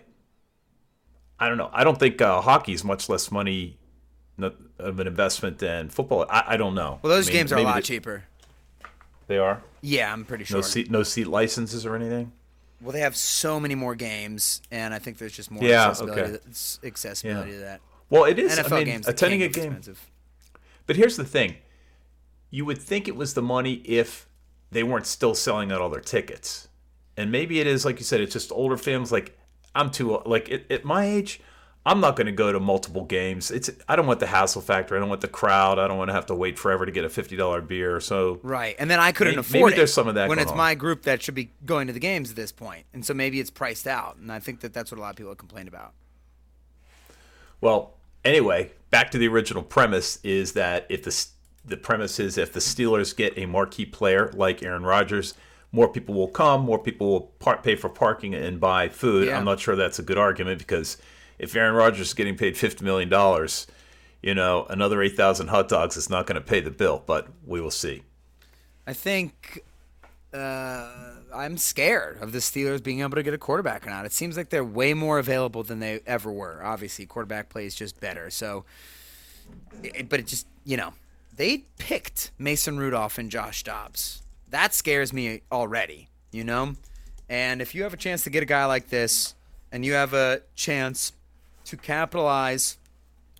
[1.38, 1.70] I don't know.
[1.72, 3.78] I don't think uh, hockey is much less money
[4.44, 6.26] of an investment than football.
[6.30, 6.98] I, I don't know.
[7.02, 8.24] Well, those I mean, games are a lot they- cheaper.
[9.28, 10.58] They are Yeah, I'm pretty sure.
[10.58, 12.32] no seat no seat licenses or anything.
[12.80, 16.20] Well, they have so many more games, and I think there's just more Yeah, accessibility,
[16.22, 16.38] okay.
[16.80, 17.56] to, accessibility Yeah.
[17.56, 17.80] to that.
[18.10, 18.58] Well, it is.
[18.58, 19.64] NFL I mean, games attending a game.
[19.66, 20.10] expensive.
[20.86, 21.54] But here's the thing:
[22.50, 24.28] you would think it was the money if
[24.72, 26.68] they weren't still selling out all their tickets,
[27.16, 28.20] and maybe it is like you said.
[28.20, 29.12] It's just older families.
[29.12, 29.38] Like
[29.74, 31.40] I'm too like at, at my age,
[31.84, 33.50] I'm not going to go to multiple games.
[33.50, 34.96] It's I don't want the hassle factor.
[34.96, 35.80] I don't want the crowd.
[35.80, 37.98] I don't want to have to wait forever to get a fifty dollar beer.
[38.00, 39.76] So Right, and then I couldn't Maybe- afford maybe it.
[39.78, 40.56] there's some of that when it's on.
[40.56, 43.40] my group that should be going to the games at this point, and so maybe
[43.40, 45.92] it's priced out, and I think that that's what a lot of people complain about.
[47.60, 51.26] Well, anyway, back to the original premise is that if the
[51.64, 55.34] the premise is if the Steelers get a marquee player like Aaron Rodgers,
[55.70, 59.28] more people will come, more people will par- pay for parking and buy food.
[59.28, 59.38] Yeah.
[59.38, 60.96] I'm not sure that's a good argument because
[61.42, 63.66] if Aaron Rodgers is getting paid fifty million dollars,
[64.22, 67.02] you know, another eight thousand hot dogs is not going to pay the bill.
[67.04, 68.04] But we will see.
[68.86, 69.62] I think
[70.32, 70.88] uh,
[71.34, 74.06] I'm scared of the Steelers being able to get a quarterback or not.
[74.06, 76.62] It seems like they're way more available than they ever were.
[76.64, 78.30] Obviously, quarterback play is just better.
[78.30, 78.64] So,
[79.82, 80.94] it, but it just you know
[81.36, 84.22] they picked Mason Rudolph and Josh Dobbs.
[84.48, 86.08] That scares me already.
[86.30, 86.76] You know,
[87.28, 89.34] and if you have a chance to get a guy like this,
[89.72, 91.12] and you have a chance
[91.64, 92.78] to capitalize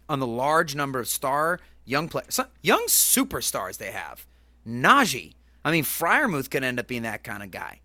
[0.09, 4.27] on the large number of star young players, young superstars they have.
[4.67, 5.35] Najee.
[5.65, 7.81] I mean, Freiermuth could end up being that kind of guy.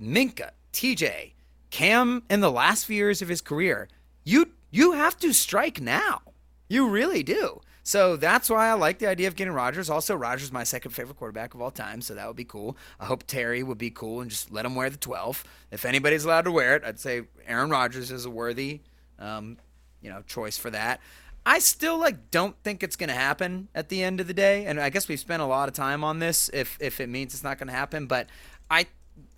[0.00, 1.32] Minkah, TJ,
[1.70, 3.88] Cam in the last few years of his career.
[4.24, 6.22] You you have to strike now.
[6.68, 7.60] You really do.
[7.82, 9.90] So that's why I like the idea of getting Rodgers.
[9.90, 12.76] Also, Rodgers is my second favorite quarterback of all time, so that would be cool.
[13.00, 15.42] I hope Terry would be cool and just let him wear the 12.
[15.72, 18.80] If anybody's allowed to wear it, I'd say Aaron Rodgers is a worthy,
[19.22, 19.56] um,
[20.00, 21.00] you know, choice for that.
[21.44, 24.66] I still like don't think it's going to happen at the end of the day,
[24.66, 26.50] and I guess we've spent a lot of time on this.
[26.52, 28.28] If if it means it's not going to happen, but
[28.70, 28.86] I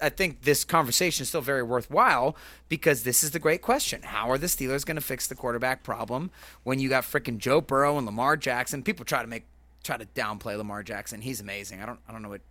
[0.00, 2.36] I think this conversation is still very worthwhile
[2.68, 4.02] because this is the great question.
[4.02, 6.30] How are the Steelers going to fix the quarterback problem
[6.62, 8.82] when you got freaking Joe Burrow and Lamar Jackson?
[8.82, 9.44] People try to make
[9.82, 11.22] try to downplay Lamar Jackson.
[11.22, 11.80] He's amazing.
[11.80, 12.42] I don't I don't know what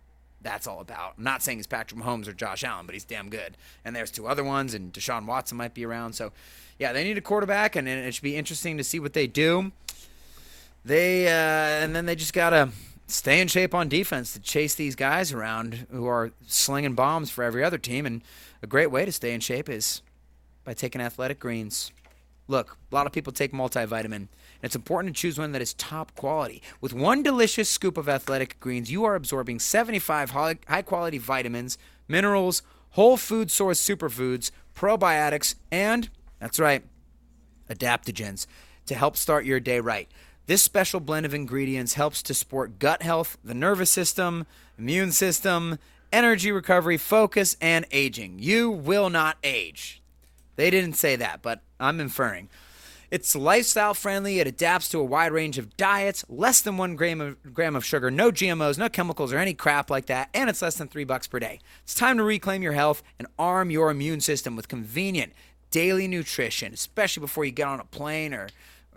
[0.44, 1.14] that's all about.
[1.18, 3.56] I'm not saying he's Patrick Mahomes or Josh Allen, but he's damn good.
[3.84, 6.12] And there's two other ones, and Deshaun Watson might be around.
[6.12, 6.30] So,
[6.78, 9.72] yeah, they need a quarterback, and it should be interesting to see what they do.
[10.84, 11.30] They uh,
[11.82, 12.68] and then they just gotta
[13.06, 17.42] stay in shape on defense to chase these guys around who are slinging bombs for
[17.42, 18.06] every other team.
[18.06, 18.22] And
[18.62, 20.02] a great way to stay in shape is
[20.62, 21.90] by taking athletic greens.
[22.48, 24.28] Look, a lot of people take multivitamin,
[24.64, 26.62] it's important to choose one that is top quality.
[26.80, 31.76] With one delicious scoop of athletic greens, you are absorbing 75 high quality vitamins,
[32.08, 36.84] minerals, whole food source superfoods, probiotics, and that's right,
[37.68, 38.46] adaptogens
[38.86, 40.08] to help start your day right.
[40.46, 44.46] This special blend of ingredients helps to support gut health, the nervous system,
[44.78, 45.78] immune system,
[46.12, 48.38] energy recovery, focus, and aging.
[48.38, 50.02] You will not age.
[50.56, 52.48] They didn't say that, but I'm inferring.
[53.14, 54.40] It's lifestyle friendly.
[54.40, 57.84] It adapts to a wide range of diets, less than one gram of, gram of
[57.84, 61.04] sugar, no GMOs, no chemicals, or any crap like that, and it's less than three
[61.04, 61.60] bucks per day.
[61.84, 65.32] It's time to reclaim your health and arm your immune system with convenient
[65.70, 68.48] daily nutrition, especially before you get on a plane or,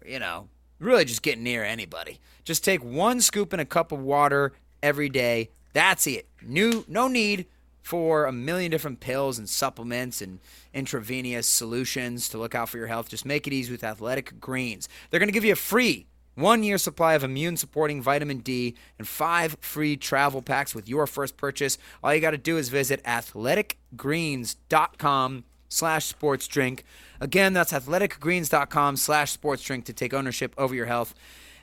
[0.04, 0.48] you know,
[0.80, 2.20] really just get near anybody.
[2.44, 4.52] Just take one scoop in a cup of water
[4.82, 5.52] every day.
[5.74, 6.28] That's it.
[6.42, 7.46] New, no need
[7.88, 10.40] for a million different pills and supplements and
[10.74, 13.08] intravenous solutions to look out for your health.
[13.08, 14.90] Just make it easy with Athletic Greens.
[15.10, 18.76] They're going to give you a free one year supply of immune supporting vitamin D
[19.00, 21.78] and five free travel packs with your first purchase.
[22.04, 26.84] All you got to do is visit athleticgreens.com slash sports drink.
[27.22, 31.16] Again, that's athleticgreens.com slash sports drink to take ownership over your health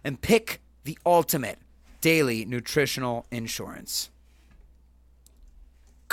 [0.03, 1.59] and pick the ultimate
[2.01, 4.09] daily nutritional insurance.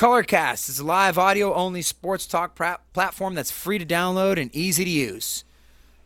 [0.02, 4.84] Colorcast is a live audio only sports talk platform that's free to download and easy
[4.84, 5.44] to use.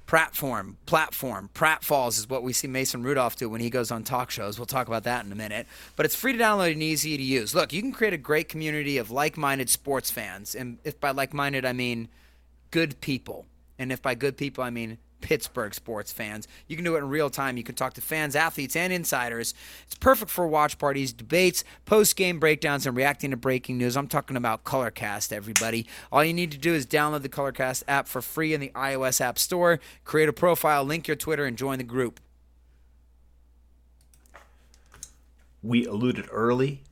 [0.06, 4.32] Platform, platform, pratfalls is what we see Mason Rudolph do when he goes on talk
[4.32, 4.60] shows.
[4.60, 5.66] We'll talk about that in a minute.
[5.96, 7.56] But it's free to download and easy to use.
[7.56, 10.56] Look, you can create a great community of like minded sports fans.
[10.56, 12.10] And if by like minded, I mean
[12.72, 13.46] good people.
[13.80, 16.48] And if by good people, I mean Pittsburgh sports fans.
[16.68, 17.58] You can do it in real time.
[17.58, 19.54] You can talk to fans, athletes, and insiders.
[19.86, 23.98] It's perfect for watch parties, debates, post game breakdowns, and reacting to breaking news.
[23.98, 25.88] I'm talking about Colorcast, everybody.
[26.12, 29.22] All you need to do is download the Colorcast app for free in the iOS
[29.22, 32.20] App Store, create a profile, link your Twitter, and join the group.
[35.64, 36.84] We alluded early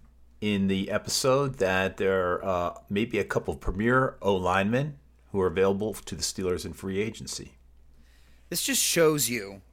[0.41, 4.97] in the episode that there uh, may be a couple of premier O linemen
[5.31, 7.53] who are available to the Steelers in free agency.
[8.53, 9.63] This just shows you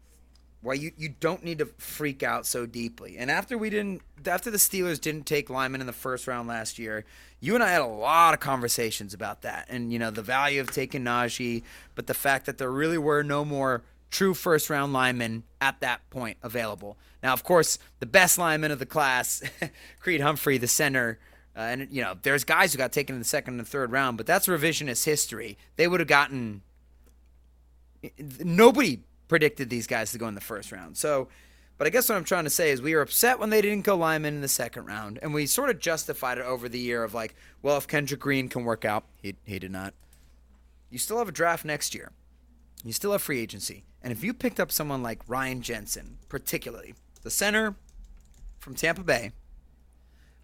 [0.62, 3.18] why you, you don't need to freak out so deeply.
[3.18, 6.78] And after we didn't after the Steelers didn't take lineman in the first round last
[6.78, 7.04] year,
[7.40, 9.66] you and I had a lot of conversations about that.
[9.68, 11.62] And you know, the value of taking Najee,
[11.94, 16.08] but the fact that there really were no more true first round linemen at that
[16.08, 16.96] point available.
[17.22, 19.42] Now, of course, the best lineman of the class,
[20.00, 21.18] Creed Humphrey, the center,
[21.54, 24.16] uh, and you know, there's guys who got taken in the second and third round,
[24.16, 25.58] but that's revisionist history.
[25.76, 26.62] They would have gotten
[28.44, 30.96] nobody predicted these guys to go in the first round.
[30.96, 31.28] So,
[31.78, 33.86] but I guess what I'm trying to say is we were upset when they didn't
[33.86, 37.04] go lineman in the second round, and we sort of justified it over the year
[37.04, 39.94] of like, well, if Kendrick Green can work out, he he did not.
[40.90, 42.12] You still have a draft next year.
[42.84, 46.94] You still have free agency, and if you picked up someone like Ryan Jensen, particularly
[47.22, 47.76] the center
[48.58, 49.32] from Tampa Bay,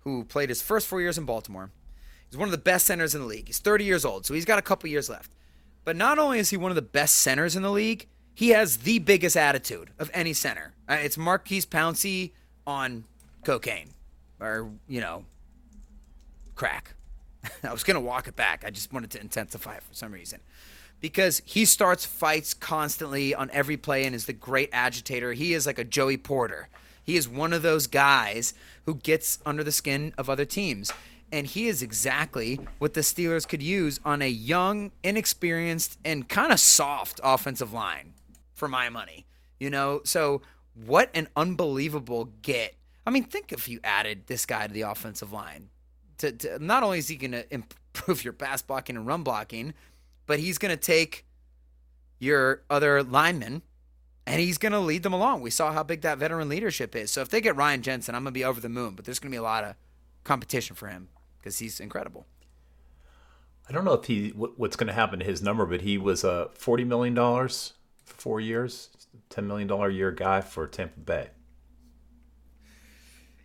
[0.01, 1.71] who played his first four years in Baltimore,
[2.31, 3.49] he's one of the best centers in the league.
[3.49, 5.31] He's 30 years old, so he's got a couple years left.
[5.87, 8.79] But not only is he one of the best centers in the league, he has
[8.79, 10.75] the biggest attitude of any center.
[10.89, 12.33] Uh, it's Maurkice Pouncey
[12.67, 13.05] on
[13.45, 13.91] cocaine
[14.41, 15.25] or, you know,
[16.57, 16.95] crack.
[17.63, 18.65] I was going to walk it back.
[18.67, 20.41] I just wanted to intensify it for some reason.
[21.01, 25.35] Because he starts fights constantly on every play and is the great agitator.
[25.35, 26.69] He is like a Joey Porter.
[27.05, 28.55] He is one of those guys
[28.87, 30.93] who gets under the skin of other teams
[31.33, 36.53] and he is exactly what the Steelers could use on a young, inexperienced, and kind
[36.53, 38.15] of soft offensive line
[38.53, 39.27] for my money.
[39.59, 40.43] You know, so
[40.75, 42.75] what an unbelievable get.
[43.07, 45.69] I mean, think if you added this guy to the offensive line.
[46.19, 49.75] To, to not only is he going to improve your pass blocking and run blocking,
[50.27, 51.25] but he's going to take
[52.19, 53.63] your other linemen
[54.27, 55.41] and he's going to lead them along.
[55.41, 57.11] We saw how big that veteran leadership is.
[57.11, 59.19] So if they get Ryan Jensen, I'm going to be over the moon, but there's
[59.19, 59.77] going to be a lot of
[60.25, 61.09] competition for him
[61.47, 62.27] because he's incredible.
[63.69, 66.25] I don't know if he what's going to happen to his number, but he was
[66.25, 68.91] a uh, forty million dollars for four years,
[69.31, 71.29] ten million dollar a year guy for Tampa Bay.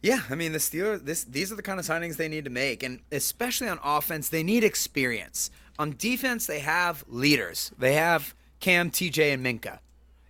[0.01, 1.05] Yeah, I mean the Steelers.
[1.05, 4.29] This these are the kind of signings they need to make, and especially on offense,
[4.29, 5.51] they need experience.
[5.77, 7.71] On defense, they have leaders.
[7.77, 9.77] They have Cam, TJ, and Minkah.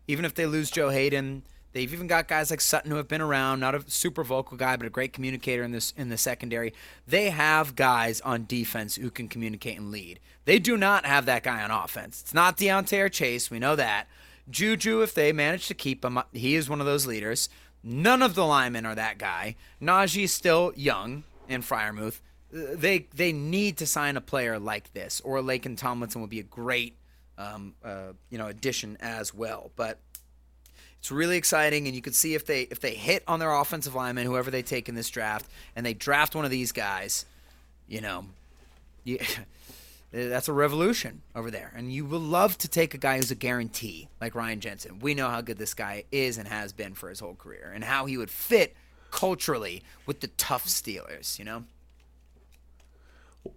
[0.10, 3.22] Even if they lose Joe Haden, They've even got guys like Sutton who have been
[3.22, 6.74] around, not a super vocal guy, but a great communicator in this in the secondary.
[7.08, 10.20] They have guys on defense who can communicate and lead.
[10.46, 12.22] They do not have that guy on offense.
[12.22, 13.50] It's not Diontae or Chase.
[13.50, 14.08] We know that.
[14.50, 17.48] Juju, if they manage to keep him, he is one of those leaders.
[17.84, 19.56] None of the linemen are that guy.
[19.82, 22.20] Najee is still young in Freiermuth.
[22.52, 26.44] They they need to sign a player like this, or Laken Tomlinson would be a
[26.44, 26.98] great
[27.38, 29.72] um, uh, you know addition as well.
[29.76, 30.00] But
[31.02, 33.96] it's really exciting, and you can see if they if they hit on their offensive
[33.96, 37.26] lineman, whoever they take in this draft, and they draft one of these guys,
[37.88, 38.26] you know,
[39.04, 39.18] you,
[40.12, 41.74] that's a revolution over there.
[41.76, 45.00] And you will love to take a guy who's a guarantee, like Ryan Jensen.
[45.00, 47.84] We know how good this guy is and has been for his whole career, and
[47.84, 48.76] how he would fit
[49.10, 51.40] culturally with the tough Steelers.
[51.40, 51.64] You know.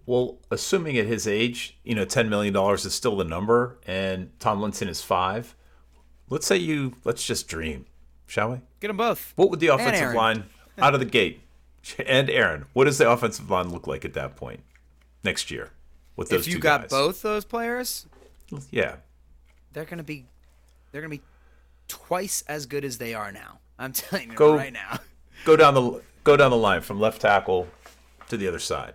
[0.07, 4.31] Well, assuming at his age, you know, ten million dollars is still the number, and
[4.41, 5.55] Tomlinson is five.
[6.31, 7.87] Let's say you let's just dream,
[8.27, 8.61] shall we?
[8.81, 9.33] Get them both.
[9.37, 10.45] What would the offensive line
[10.79, 11.41] out of the gate?
[12.07, 14.61] And Aaron, what does the offensive line look like at that point
[15.23, 15.69] next year
[16.17, 16.91] with those If you two got guys?
[16.91, 18.07] both those players,
[18.71, 18.97] yeah.
[19.75, 20.25] they're gonna be
[20.91, 21.21] they're gonna be
[21.87, 23.59] twice as good as they are now.
[23.79, 24.99] I'm telling you Go- right now.
[25.45, 27.69] Go down the go down the line from left tackle
[28.31, 28.95] to the other side.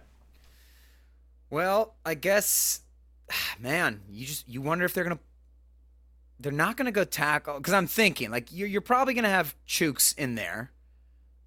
[1.51, 2.81] Well, I guess,
[3.59, 5.19] man, you just you wonder if they're gonna.
[6.39, 10.17] They're not gonna go tackle because I'm thinking like you're you're probably gonna have Chuks
[10.17, 10.71] in there.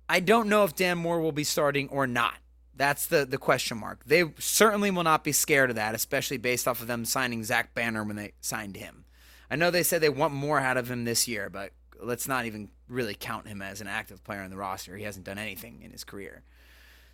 [0.09, 2.35] I don't know if Dan Moore will be starting or not.
[2.75, 4.05] That's the the question mark.
[4.05, 7.75] They certainly will not be scared of that, especially based off of them signing Zach
[7.75, 9.05] Banner when they signed him.
[9.51, 12.47] I know they said they want more out of him this year, but let's not
[12.47, 14.97] even really count him as an active player on the roster.
[14.97, 16.43] He hasn't done anything in his career.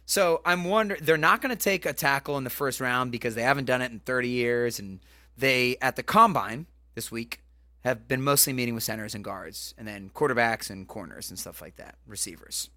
[0.07, 3.35] So I'm wondering they're not going to take a tackle in the first round because
[3.35, 5.01] they haven't done it in 30 years, and
[5.37, 7.41] they at the combine this week
[7.85, 11.62] have been mostly meeting with centers and guards, and then quarterbacks and corners and stuff
[11.62, 12.71] like that, receivers.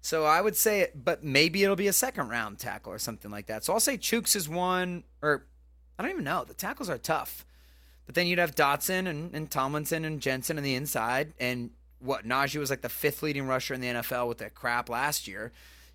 [0.00, 3.46] So I would say, but maybe it'll be a second round tackle or something like
[3.46, 3.64] that.
[3.64, 5.46] So I'll say Chuks is one, or
[5.98, 6.44] I don't even know.
[6.44, 7.44] The tackles are tough,
[8.06, 12.26] but then you'd have Dotson and, and Tomlinson and Jensen on the inside, and what
[12.26, 15.52] Najee was like the fifth leading rusher in the NFL with that crap last year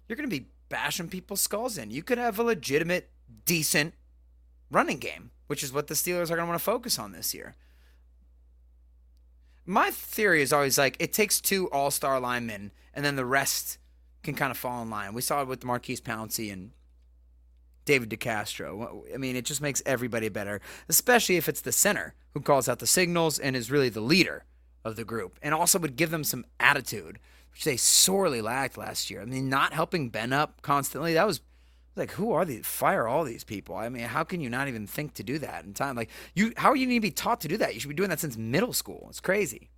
[0.07, 1.91] you're going to be bashing people's skulls in.
[1.91, 3.09] You could have a legitimate,
[3.45, 3.93] decent
[4.71, 7.33] running game, which is what the Steelers are going to want to focus on this
[7.33, 7.55] year.
[9.69, 13.77] My theory is always like it takes two all star linemen, and then the rest
[14.23, 15.13] can kind of fall in line.
[15.13, 16.71] We saw it with Maurkice Pouncey and
[17.83, 19.13] David DeCastro.
[19.13, 22.79] I mean, it just makes everybody better, especially if it's the center who calls out
[22.79, 24.45] the signals and is really the leader
[24.85, 27.19] of the group, and also would give them some attitude,
[27.51, 29.21] which they sorely lacked last year.
[29.21, 31.41] I mean, not helping Ben up constantly, that was
[31.97, 32.65] like, who are these?
[32.65, 33.75] Fire all these people.
[33.75, 35.95] I mean, how can you not even think to do that in time?
[35.95, 37.73] Like, you, how are you going to be taught to do that?
[37.73, 39.07] You should be doing that since middle school.
[39.09, 39.69] It's crazy.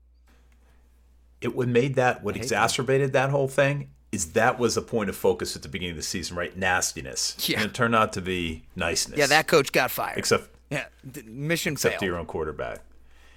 [1.42, 2.46] It what made that what hate that.
[2.48, 5.98] exacerbated that whole thing is that was a point of focus at the beginning of
[5.98, 6.56] the season, right?
[6.58, 7.36] Nastiness.
[7.48, 7.62] Yeah.
[7.62, 9.18] And it turned out to be niceness.
[9.18, 10.18] Yeah, that coach got fired.
[10.18, 10.86] except yeah,
[11.26, 12.00] mission except failed.
[12.02, 12.80] to your own quarterback.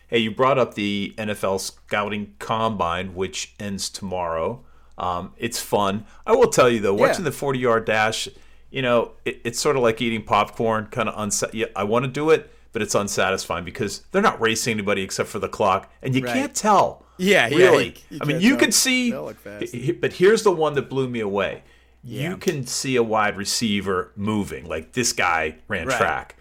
[0.09, 4.63] Hey, you brought up the NFL scouting combine, which ends tomorrow.
[4.99, 6.05] Um, it's fun.
[6.27, 7.07] I will tell you though, Yeah.
[7.09, 8.29] watching the forty-yard dash,
[8.73, 10.87] you know, it, it's sort of like eating popcorn.
[10.87, 14.41] Kind of unsa- yeah, I want to do it, but it's unsatisfying because they're not
[14.41, 16.33] racing anybody except for the clock, and you Right.
[16.35, 17.05] can't tell.
[17.19, 17.87] Yeah, yeah, really.
[17.89, 19.73] you- you I mean, you can see, They'll look fast.
[19.73, 21.63] he- he- but here's the one that blew me away.
[22.03, 22.31] Yeah.
[22.31, 25.97] You can see a wide receiver moving, like this guy ran Right.
[25.97, 26.37] track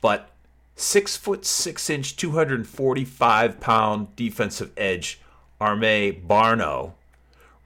[0.00, 0.30] but
[0.76, 5.18] six foot six inch, 245 pound defensive edge
[5.60, 6.92] Amaré Barno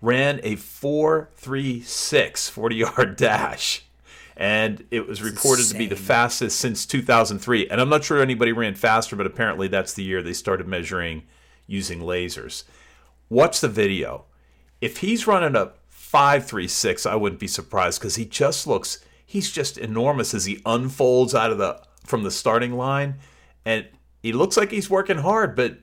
[0.01, 3.85] ran a 4.36 40 yard dash.
[4.37, 7.69] And it was reported to be the fastest since 2003.
[7.69, 11.25] And I'm not sure anybody ran faster, but apparently that's the year they started measuring
[11.67, 12.63] using lasers.
[13.29, 14.27] Watch the video.
[14.81, 19.77] If he's running a 5.36, I wouldn't be surprised because he just looks, he's just
[19.77, 23.17] enormous as he unfolds out of the from the starting line.
[23.65, 23.87] And
[24.23, 25.79] he looks like he's working hard, but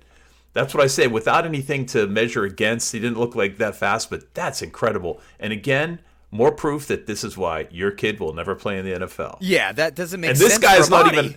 [0.55, 1.05] that's what I say.
[1.07, 5.19] Without anything to measure against, he didn't look like that fast, but that's incredible.
[5.37, 5.99] And again,
[6.31, 9.37] more proof that this is why your kid will never play in the NFL.
[9.41, 10.53] Yeah, that doesn't make And sense.
[10.53, 11.35] And this guy's for not even.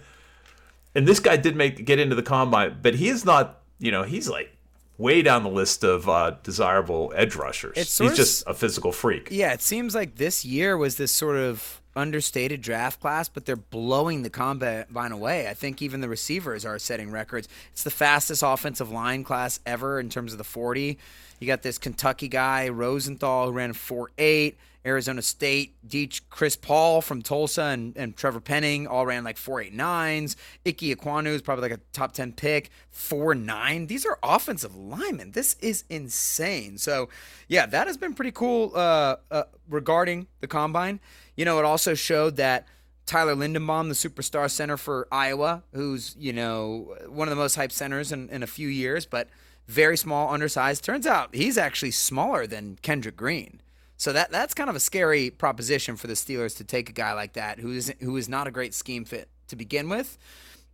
[0.95, 3.61] And this guy did make get into the combine, but he is not.
[3.81, 4.57] You know, he's like
[4.99, 7.77] way down the list of uh, desirable edge rushers.
[7.77, 9.29] He's just a physical freak.
[9.33, 13.57] Yeah, it seems like this year was this sort of understated draft class, but they're
[13.57, 15.49] blowing the combine away.
[15.49, 17.49] I think even the receivers are setting records.
[17.73, 20.97] It's the fastest offensive line class ever in terms of the 40.
[21.41, 24.59] You got this Kentucky guy, Rosenthal, who ran 4 8.
[24.87, 30.37] Arizona State, Deech, Chris Paul from Tulsa, and, and Trevor Penning all ran like 4.89s.
[30.67, 33.89] Ike Ekwonu is probably like a top 10 pick, 4.9.
[33.89, 35.33] These are offensive linemen.
[35.33, 36.79] This is insane.
[36.79, 37.09] So,
[37.49, 41.01] yeah, that has been pretty cool uh, uh, regarding the combine.
[41.39, 42.67] You know, it also showed that
[43.07, 47.71] Tyler Linderbaum, the superstar center for Iowa, who's, you know, one of the most hyped
[47.71, 49.29] centers in, in a few years, but
[49.69, 50.83] very small, undersized.
[50.83, 53.61] Turns out he's actually smaller than Kendrick Green.
[53.97, 57.13] So that that's kind of a scary proposition for the Steelers to take a guy
[57.13, 60.19] like that who is who is not a great scheme fit to begin with,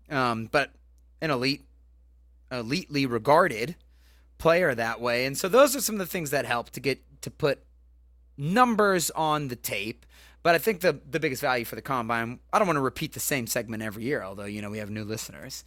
[0.09, 0.71] um, but
[1.21, 1.67] an elite,
[2.51, 3.77] elitely regarded
[4.39, 5.27] player that way.
[5.27, 7.63] And so those are some of the things that help to get to put
[8.39, 10.07] numbers on the tape.
[10.45, 12.39] But I think the the biggest value for the combine.
[12.53, 14.91] I don't want to repeat the same segment every year, although you know we have
[14.91, 15.65] new listeners.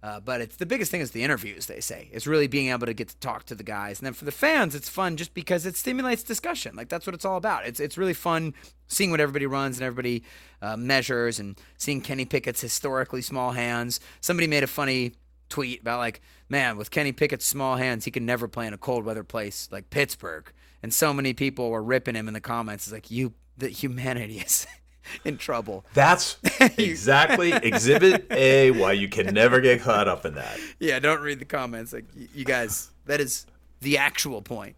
[0.00, 1.66] Uh, but it's the biggest thing is the interviews.
[1.66, 4.12] They say it's really being able to get to talk to the guys, and then
[4.12, 6.76] for the fans, it's fun just because it stimulates discussion.
[6.76, 7.66] Like that's what it's all about.
[7.66, 8.54] It's it's really fun
[8.86, 10.22] seeing what everybody runs and everybody
[10.62, 13.98] uh, measures, and seeing Kenny Pickett's historically small hands.
[14.20, 15.14] Somebody made a funny
[15.48, 16.20] tweet about like,
[16.50, 19.68] man, with Kenny Pickett's small hands, he could never play in a cold weather place
[19.72, 20.52] like Pittsburgh.
[20.82, 22.86] And so many people were ripping him in the comments.
[22.86, 24.66] It's like you, the humanity is
[25.24, 25.84] in trouble.
[25.94, 26.38] That's
[26.78, 28.70] exactly Exhibit A.
[28.70, 30.58] Why you can never get caught up in that.
[30.78, 31.92] Yeah, don't read the comments.
[31.92, 33.46] Like you guys, that is
[33.80, 34.76] the actual point.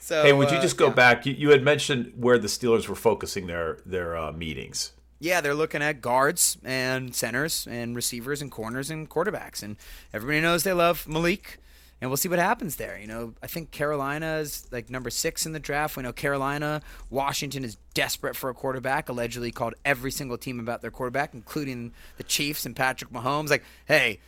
[0.00, 0.94] so Hey, would you uh, just go yeah.
[0.94, 1.26] back?
[1.26, 4.92] You, you had mentioned where the Steelers were focusing their their uh, meetings.
[5.20, 9.76] Yeah, they're looking at guards and centers and receivers and corners and quarterbacks, and
[10.12, 11.58] everybody knows they love Malik.
[12.02, 12.98] And we'll see what happens there.
[12.98, 15.96] You know, I think Carolina is like number six in the draft.
[15.96, 19.08] We know Carolina, Washington is desperate for a quarterback.
[19.08, 23.50] Allegedly called every single team about their quarterback, including the Chiefs and Patrick Mahomes.
[23.50, 24.18] Like, hey,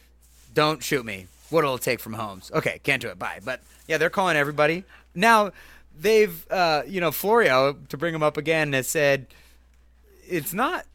[0.55, 1.27] don't shoot me.
[1.51, 2.53] What'll it take from Mahomes?
[2.53, 3.19] Okay, can't do it.
[3.19, 3.41] Bye.
[3.45, 5.51] But yeah, they're calling everybody now.
[5.99, 9.27] They've, uh, you know, Florio to bring him up again has said
[10.29, 10.87] it's not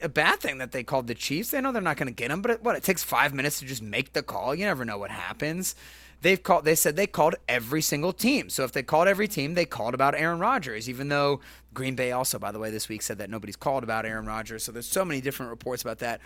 [0.00, 1.50] a bad thing that they called the Chiefs.
[1.50, 3.58] They know they're not going to get him, but it, what it takes five minutes
[3.58, 4.54] to just make the call.
[4.54, 5.74] You never know what happens.
[6.20, 6.64] They've called.
[6.64, 8.48] They said they called every single team.
[8.48, 10.88] So if they called every team, they called about Aaron Rodgers.
[10.88, 11.40] Even though
[11.72, 14.64] Green Bay also, by the way, this week said that nobody's called about Aaron Rodgers.
[14.64, 16.20] So there's so many different reports about that.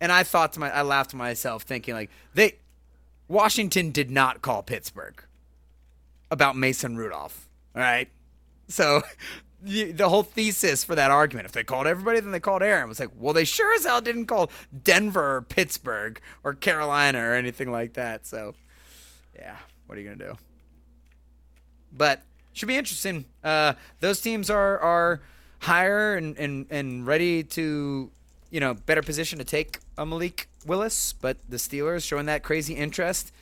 [0.00, 2.56] And I thought to my, I laughed to myself thinking like they,
[3.28, 5.22] Washington did not call Pittsburgh
[6.30, 7.48] about Mason Rudolph.
[7.74, 8.08] All right.
[8.68, 9.02] So
[9.64, 12.84] the the whole thesis for that argument, if they called everybody, then they called Aaron.
[12.84, 14.50] It was like, well, they sure as hell didn't call
[14.82, 18.26] Denver or Pittsburgh or Carolina or anything like that.
[18.26, 18.54] So,
[19.36, 19.56] yeah,
[19.86, 20.36] what are you gonna do?
[21.92, 22.22] But
[22.52, 23.24] should be interesting.
[23.42, 25.20] Uh, those teams are are
[25.64, 28.10] higher and, and, and ready to,
[28.50, 31.12] you know, better position to take a Malik Willis.
[31.14, 33.32] But the Steelers showing that crazy interest,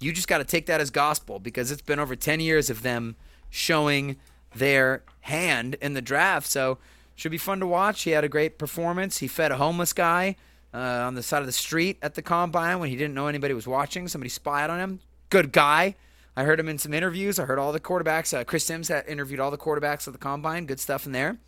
[0.00, 2.82] you just got to take that as gospel because it's been over 10 years of
[2.82, 3.16] them
[3.50, 4.16] showing
[4.54, 6.46] their hand in the draft.
[6.46, 6.78] So
[7.14, 8.02] should be fun to watch.
[8.02, 9.18] He had a great performance.
[9.18, 10.36] He fed a homeless guy
[10.72, 13.54] uh, on the side of the street at the combine when he didn't know anybody
[13.54, 14.08] was watching.
[14.08, 15.00] Somebody spied on him.
[15.30, 15.94] Good guy.
[16.36, 17.38] I heard him in some interviews.
[17.38, 18.36] I heard all the quarterbacks.
[18.36, 20.66] Uh, Chris Simms had interviewed all the quarterbacks at the combine.
[20.66, 21.38] Good stuff in there.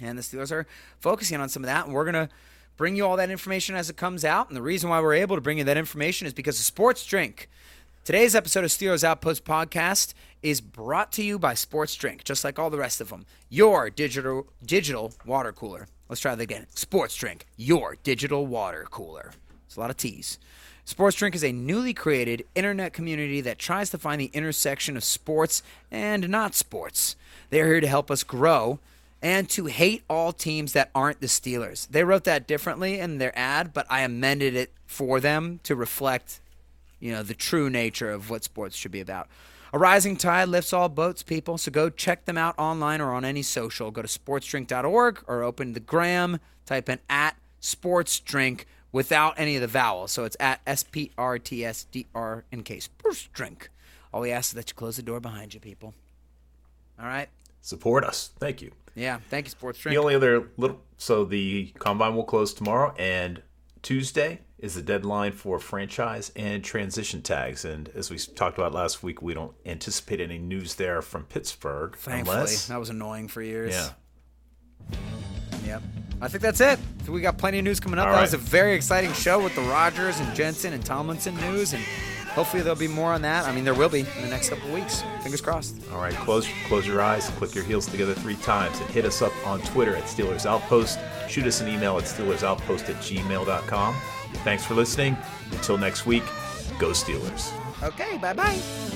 [0.00, 0.66] And the Steelers are
[0.98, 1.86] focusing on some of that.
[1.86, 2.28] And we're going to
[2.76, 4.48] bring you all that information as it comes out.
[4.48, 7.06] And the reason why we're able to bring you that information is because of Sports
[7.06, 7.48] Drink.
[8.04, 12.58] Today's episode of Steelers Outpost Podcast is brought to you by Sports Drink, just like
[12.58, 13.26] all the rest of them.
[13.48, 15.88] Your digital digital water cooler.
[16.08, 16.66] Let's try that again.
[16.74, 19.32] Sports Drink, your digital water cooler.
[19.66, 20.38] It's a lot of T's.
[20.86, 25.02] Sports Drink is a newly created internet community that tries to find the intersection of
[25.02, 25.60] sports
[25.90, 27.16] and not sports.
[27.50, 28.78] They're here to help us grow
[29.20, 31.88] and to hate all teams that aren't the Steelers.
[31.88, 36.40] They wrote that differently in their ad, but I amended it for them to reflect
[37.00, 39.26] you know, the true nature of what sports should be about.
[39.72, 41.58] A rising tide lifts all boats, people.
[41.58, 43.90] So go check them out online or on any social.
[43.90, 49.66] Go to sportsdrink.org or open the gram, type in at sportsdrink without any of the
[49.68, 50.12] vowels.
[50.12, 52.84] So it's at S P R T S D R in case.
[52.84, 53.70] Sports drink.
[54.12, 55.94] All we ask is that you close the door behind you, people.
[56.98, 57.28] All right?
[57.60, 58.30] Support us.
[58.38, 58.70] Thank you.
[58.94, 59.18] Yeah.
[59.28, 59.94] Thank you, Sports Drink.
[59.94, 63.42] The only other little so the combine will close tomorrow and
[63.82, 67.64] Tuesday is the deadline for franchise and transition tags.
[67.66, 71.94] And as we talked about last week, we don't anticipate any news there from Pittsburgh
[71.94, 72.36] Thankfully.
[72.38, 73.74] unless That was annoying for years.
[73.74, 74.96] yeah.
[75.66, 75.82] Yep.
[76.20, 76.78] I think that's it.
[77.04, 78.06] So we got plenty of news coming up.
[78.06, 78.22] All that right.
[78.22, 81.82] was a very exciting show with the Rodgers and Jensen and Tomlinson news, and
[82.30, 83.44] hopefully there'll be more on that.
[83.44, 85.02] I mean, there will be in the next couple of weeks.
[85.22, 85.76] Fingers crossed.
[85.92, 89.20] All right, close close your eyes, click your heels together three times, and hit us
[89.20, 90.98] up on Twitter at Steelers Outpost.
[91.28, 93.96] Shoot us an email at SteelersOutpost at gmail.com.
[94.44, 95.16] Thanks for listening.
[95.52, 96.24] Until next week,
[96.78, 97.52] go Steelers.
[97.82, 98.95] Okay, bye bye.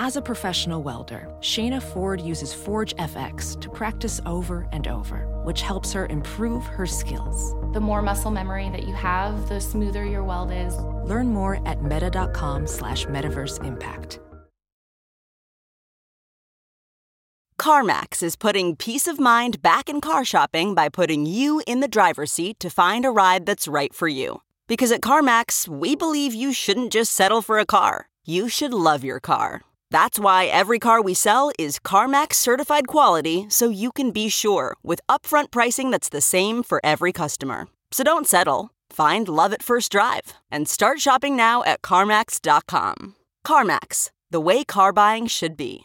[0.00, 5.60] As a professional welder, Shayna Ford uses Forge FX to practice over and over, which
[5.60, 7.52] helps her improve her skills.
[7.72, 10.76] The more muscle memory that you have, the smoother your weld is.
[11.04, 14.20] Learn more at meta.com slash metaverse impact.
[17.60, 21.88] CarMax is putting peace of mind back in car shopping by putting you in the
[21.88, 24.42] driver's seat to find a ride that's right for you.
[24.68, 29.02] Because at CarMax, we believe you shouldn't just settle for a car, you should love
[29.02, 29.62] your car.
[29.90, 34.76] That's why every car we sell is CarMax certified quality so you can be sure
[34.82, 37.68] with upfront pricing that's the same for every customer.
[37.90, 38.70] So don't settle.
[38.90, 43.14] Find love at first drive and start shopping now at CarMax.com.
[43.46, 45.84] CarMax, the way car buying should be.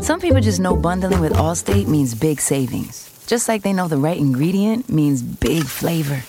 [0.00, 3.10] Some people just know bundling with Allstate means big savings.
[3.26, 6.22] Just like they know the right ingredient means big flavor.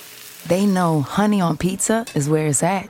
[0.47, 2.89] They know honey on pizza is where it's at,